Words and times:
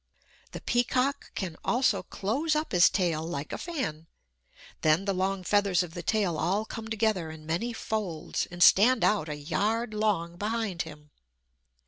The 0.53 0.61
peacock 0.61 1.31
can 1.35 1.57
also 1.63 2.01
close 2.01 2.55
up 2.55 2.71
his 2.71 2.89
tail 2.89 3.23
like 3.23 3.53
a 3.53 3.57
fan. 3.59 4.07
Then 4.81 5.05
the 5.05 5.13
long 5.13 5.43
feathers 5.43 5.83
of 5.83 5.93
the 5.93 6.01
tail 6.01 6.39
all 6.39 6.65
come 6.65 6.87
together 6.87 7.29
in 7.29 7.45
many 7.45 7.71
folds, 7.71 8.47
and 8.49 8.63
stand 8.63 9.03
out 9.03 9.29
a 9.29 9.35
yard 9.37 9.93
long 9.93 10.37
behind 10.37 10.81
him. 10.81 11.11